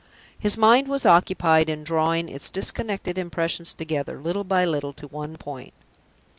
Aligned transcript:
His 0.35 0.57
mind 0.57 0.87
was 0.87 1.05
occupied 1.05 1.69
in 1.69 1.83
drawing 1.83 2.27
its 2.27 2.49
disconnected 2.49 3.19
impressions 3.19 3.71
together, 3.71 4.19
little 4.19 4.43
by 4.43 4.65
little, 4.65 4.93
to 4.93 5.07
one 5.07 5.37
point. 5.37 5.75